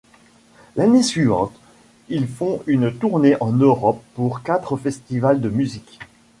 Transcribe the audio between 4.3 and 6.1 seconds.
quatres festivals de musique.